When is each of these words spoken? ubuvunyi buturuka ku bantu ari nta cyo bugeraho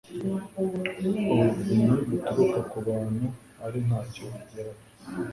ubuvunyi 0.59 1.25
buturuka 2.07 2.59
ku 2.71 2.77
bantu 2.87 3.25
ari 3.65 3.79
nta 3.87 3.99
cyo 4.13 4.23
bugeraho 4.31 4.81